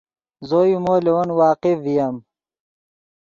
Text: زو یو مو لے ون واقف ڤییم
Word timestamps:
زو 0.47 0.59
یو 0.71 0.79
مو 0.85 0.95
لے 1.03 1.11
ون 1.15 1.29
واقف 1.39 1.77
ڤییم 1.85 2.15